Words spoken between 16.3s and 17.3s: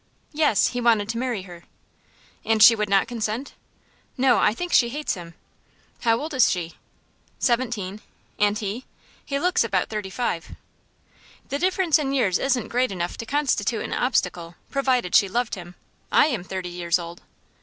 thirty years old."